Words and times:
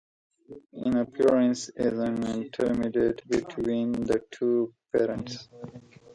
In 0.83 0.97
appearance 0.97 1.69
it 1.75 1.93
is 1.93 1.99
intermediate 1.99 3.21
between 3.29 3.91
the 3.91 4.19
two 4.31 4.73
parents. 4.91 5.47